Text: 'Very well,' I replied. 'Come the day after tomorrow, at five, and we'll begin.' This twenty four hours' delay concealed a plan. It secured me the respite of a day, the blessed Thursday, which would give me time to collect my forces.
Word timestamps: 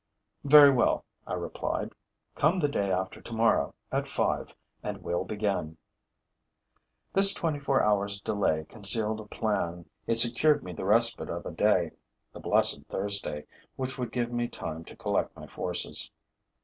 'Very 0.43 0.71
well,' 0.71 1.05
I 1.27 1.33
replied. 1.35 1.93
'Come 2.33 2.59
the 2.59 2.67
day 2.67 2.91
after 2.91 3.21
tomorrow, 3.21 3.75
at 3.91 4.07
five, 4.07 4.55
and 4.81 5.03
we'll 5.03 5.25
begin.' 5.25 5.77
This 7.13 7.35
twenty 7.35 7.59
four 7.59 7.83
hours' 7.83 8.19
delay 8.19 8.65
concealed 8.67 9.19
a 9.21 9.25
plan. 9.25 9.85
It 10.07 10.15
secured 10.15 10.63
me 10.63 10.73
the 10.73 10.85
respite 10.85 11.29
of 11.29 11.45
a 11.45 11.51
day, 11.51 11.91
the 12.33 12.39
blessed 12.39 12.85
Thursday, 12.89 13.45
which 13.75 13.99
would 13.99 14.11
give 14.11 14.31
me 14.31 14.47
time 14.47 14.83
to 14.85 14.95
collect 14.97 15.35
my 15.35 15.45
forces. 15.45 16.09